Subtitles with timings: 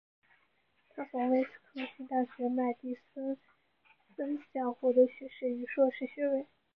[0.89, 3.37] 他从威斯康辛大学麦迪逊
[4.17, 6.47] 分校获得学士与硕士学位。